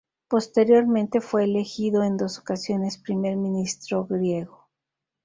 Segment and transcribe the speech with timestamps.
[0.27, 4.67] Posteriormente fue elegido en dos ocasiones primer ministro griego.